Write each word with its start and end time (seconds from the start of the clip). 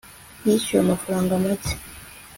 yishyuwe 0.45 0.79
amafaranga 0.83 1.31
make 1.43 1.73